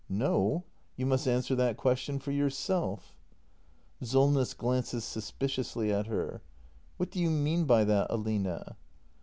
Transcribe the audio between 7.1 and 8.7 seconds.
do you mean by that, Aline